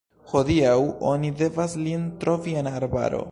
Hodiaŭ 0.29 0.71
oni 1.11 1.31
devas 1.43 1.77
lin 1.85 2.09
trovi 2.25 2.57
en 2.65 2.71
arbaro. 2.73 3.19